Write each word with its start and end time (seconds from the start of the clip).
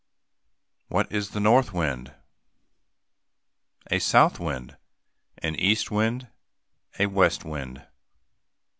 What 0.87 1.11
is 1.11 1.35
a 1.35 1.39
north 1.39 1.73
wind? 1.73 2.15
A 3.91 3.99
south 3.99 4.39
wind? 4.39 4.75
An 5.37 5.53
east 5.57 5.91
wind? 5.91 6.27
A 6.97 7.05
west 7.05 7.45
wind? 7.45 7.85